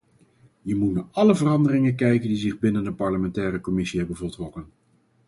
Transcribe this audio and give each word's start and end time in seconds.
Je 0.65 0.75
moet 0.75 0.93
naar 0.93 1.03
alle 1.11 1.35
veranderingen 1.35 1.95
kijken 1.95 2.27
die 2.27 2.37
zich 2.37 2.59
binnen 2.59 2.83
de 2.83 2.91
parlementaire 2.93 3.61
commissie 3.61 3.99
hebben 3.99 4.17
voltrokken. 4.17 4.65